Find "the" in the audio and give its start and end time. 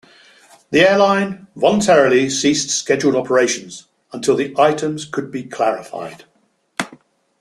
0.71-0.79, 4.35-4.51